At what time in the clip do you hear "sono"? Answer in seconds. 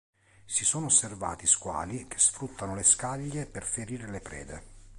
0.65-0.87